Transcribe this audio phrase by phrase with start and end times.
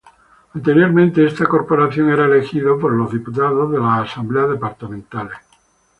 [0.55, 5.37] Anteriormente, esta corporación era elegida por los diputados de las asambleas departamentales.